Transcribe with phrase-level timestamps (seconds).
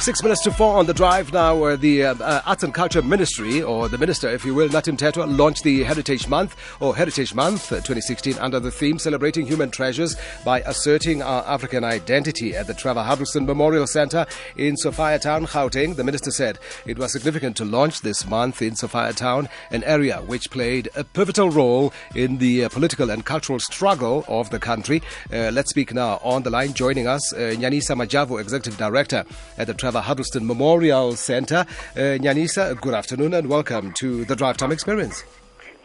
[0.00, 1.62] Six minutes to four on the drive now.
[1.62, 4.96] Uh, the uh, uh, Arts and Culture Ministry, or the Minister, if you will, Nathi
[4.96, 9.70] Mthethwa, launched the Heritage Month, or Heritage Month uh, 2016, under the theme Celebrating Human
[9.70, 14.24] Treasures by Asserting Our African Identity at the Trevor Huddleston Memorial Centre
[14.56, 15.94] in Sophiatown, Gauteng.
[15.96, 20.50] The Minister said it was significant to launch this month in Sophiatown, an area which
[20.50, 25.02] played a pivotal role in the uh, political and cultural struggle of the country.
[25.30, 26.72] Uh, let's speak now on the line.
[26.72, 29.26] Joining us, Nyanisa Majavu, Executive Director
[29.58, 31.66] at the Trevor Huddleston Memorial Centre.
[31.96, 35.24] Uh, Nyanisa, good afternoon and welcome to the Drive Time Experience.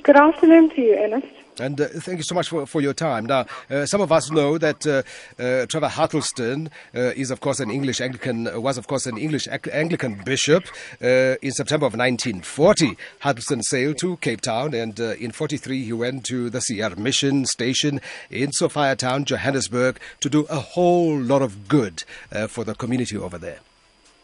[0.04, 1.28] Good afternoon to you, Ernest.
[1.60, 3.26] And uh, thank you so much for, for your time.
[3.26, 5.04] Now, uh, some of us know that uh,
[5.42, 9.18] uh Trevor Huddleston uh, is, of course, an English Anglican, uh, was, of course, an
[9.18, 10.66] English Anglican bishop.
[11.00, 16.50] in September of 1940, Huddleston sailed to Cape Town, and in 43, he went to
[16.50, 22.04] the CR Mission Station in Sophiatown, Johannesburg, to do a whole lot of good
[22.48, 23.60] for the community over there.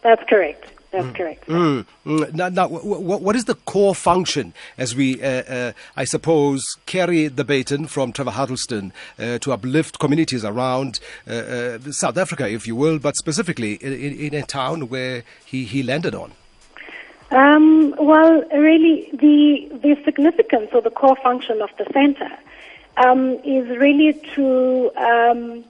[0.01, 0.65] That's correct.
[0.91, 1.15] That's mm.
[1.15, 1.47] correct.
[1.47, 1.85] Mm.
[2.05, 2.33] Mm.
[2.33, 7.27] Now, now what, what is the core function as we, uh, uh, I suppose, carry
[7.27, 12.67] the baton from Trevor Huddleston uh, to uplift communities around uh, uh, South Africa, if
[12.67, 16.33] you will, but specifically in, in, a town where he, he landed on?
[17.31, 22.29] Um, well, really, the, the significance or the core function of the center
[22.97, 25.63] um, is really to um,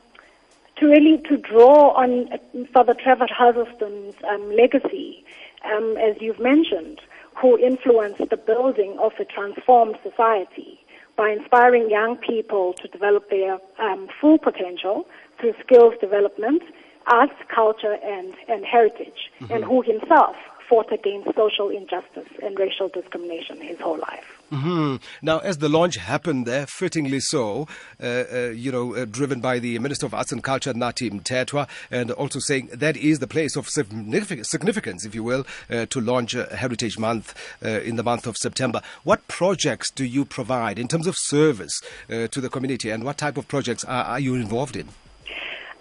[0.81, 2.27] to really to draw on
[2.73, 5.23] Father Trevor Huddleston's um, legacy,
[5.63, 6.99] um, as you've mentioned,
[7.39, 10.83] who influenced the building of a transformed society
[11.15, 15.07] by inspiring young people to develop their um, full potential
[15.38, 16.63] through skills development,
[17.05, 19.53] arts, culture, and, and heritage, mm-hmm.
[19.53, 20.35] and who himself
[20.67, 24.41] fought against social injustice and racial discrimination his whole life.
[24.52, 24.97] Mm-hmm.
[25.21, 27.69] Now, as the launch happened there, fittingly so,
[28.03, 31.69] uh, uh, you know, uh, driven by the Minister of Arts and Culture, Nathi Mthethwa,
[31.89, 36.33] and also saying that is the place of significance, if you will, uh, to launch
[36.33, 38.81] Heritage Month uh, in the month of September.
[39.03, 41.79] What projects do you provide in terms of service
[42.09, 44.89] uh, to the community, and what type of projects are, are you involved in?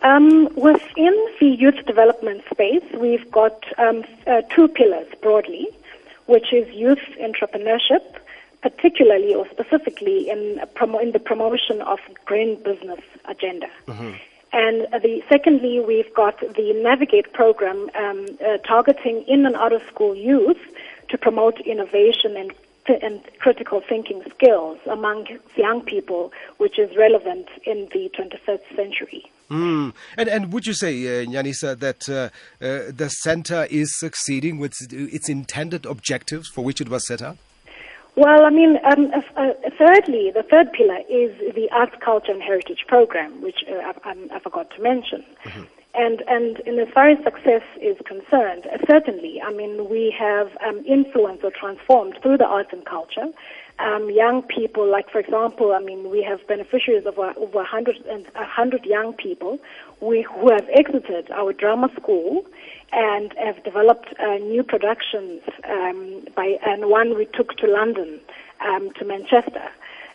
[0.02, 5.66] Um, within the youth development space, we've got um, uh, two pillars broadly,
[6.26, 8.19] which is youth entrepreneurship,
[8.62, 13.69] particularly or specifically in, promo- in the promotion of green business agenda.
[13.87, 14.12] Mm-hmm.
[14.53, 19.72] And uh, the secondly, we've got the Navigate program um, uh, targeting in and out
[19.72, 20.59] of school youth
[21.09, 22.53] to promote innovation and
[23.03, 29.31] and critical thinking skills among young people, which is relevant in the 21st century.
[29.50, 29.93] Mm.
[30.16, 32.31] And, and would you say, uh, Nyanisa, that uh,
[32.65, 37.37] uh, the center is succeeding with its intended objectives for which it was set up?
[38.16, 42.84] Well, I mean, um, uh, thirdly, the third pillar is the Arts, Culture and Heritage
[42.88, 45.25] Program, which uh, I, I, forgot to mention.
[45.44, 45.62] Mm-hmm.
[45.94, 50.84] And, and, and as far as success is concerned, certainly, I mean, we have um,
[50.86, 53.28] influenced or transformed through the arts and culture.
[53.80, 57.96] Um, young people, like for example, I mean, we have beneficiaries of over, over 100,
[58.06, 59.58] 100 young people
[60.00, 62.44] we, who have exited our drama school
[62.92, 65.42] and have developed uh, new productions.
[65.64, 68.20] Um, by and one we took to London,
[68.60, 69.70] um, to Manchester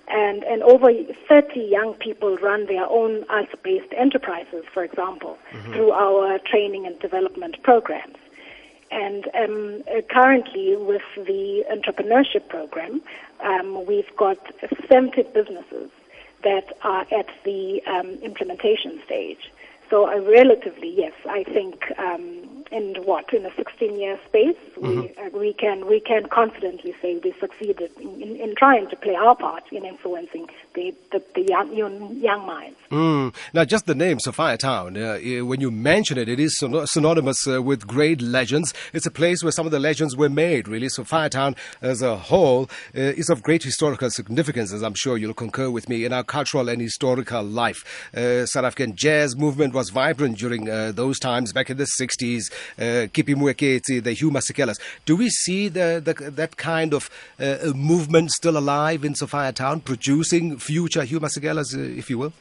[0.08, 0.92] and, and over
[1.28, 5.74] 30 young people run their own arts-based enterprises, for example, mm-hmm.
[5.74, 8.18] through our training and development programs.
[8.92, 13.02] And um, uh, currently, with the entrepreneurship program,
[13.42, 14.38] um, we've got
[14.88, 15.90] 70 businesses
[16.44, 19.52] that are at the um, implementation stage.
[19.90, 25.02] So, uh, relatively, yes, I think um, in what in a 16-year space, mm-hmm.
[25.02, 28.96] we uh, we can we can confidently say we succeeded in, in, in, trying to
[28.96, 32.78] play our part in influencing the the, the young, young, young minds.
[32.92, 33.36] Mm.
[33.54, 37.88] Now, just the name Sophiatown, uh, when you mention it, it is synonymous uh, with
[37.88, 38.74] great legends.
[38.94, 40.68] It's a place where some of the legends were made.
[40.68, 45.18] Really, Sophia Town as a whole uh, is of great historical significance, as I'm sure
[45.18, 48.12] you'll concur with me in our cultural and historical life.
[48.16, 52.52] Uh, South African jazz movement was vibrant during uh, those times back in the 60s.
[52.78, 53.36] Uh, Kippie
[54.04, 54.80] the Hugh Masekelas.
[55.06, 57.10] Do we see the, the, that kind of
[57.40, 62.34] uh, movement still alive in Sophia Town, producing future Hugh Masekelas, uh, if you will?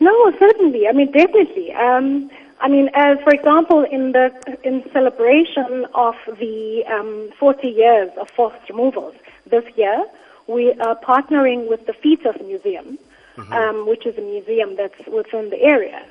[0.00, 0.88] No, certainly.
[0.88, 1.72] I mean, definitely.
[1.72, 2.30] Um,
[2.60, 8.30] I mean, as for example, in the in celebration of the um, 40 years of
[8.30, 9.14] forced removals
[9.46, 10.04] this year,
[10.46, 12.98] we are partnering with the Fetus Museum,
[13.36, 13.52] mm-hmm.
[13.52, 16.02] um, which is a museum that's within the area.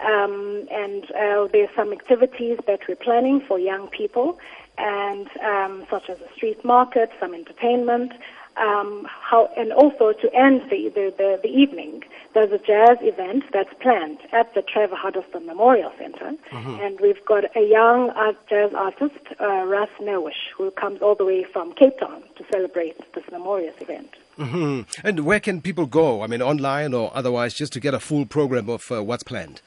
[0.00, 4.38] Um, and uh, there's some activities that we're planning for young people,
[4.78, 8.12] and um, such as a street market, some entertainment,
[8.56, 13.44] Um, how, and also to end the, the, the, the, evening, there's a jazz event
[13.52, 16.32] that's planned at the Trevor Huddleston Memorial Center.
[16.50, 16.80] Mm-hmm.
[16.80, 21.26] And we've got a young art, jazz artist, uh, Ras Newish, who comes all the
[21.26, 24.12] way from Cape Town to celebrate this memorial event.
[24.38, 24.88] Mm-hmm.
[25.06, 26.22] And where can people go?
[26.24, 29.60] I mean, online or otherwise, just to get a full program of uh, what's planned?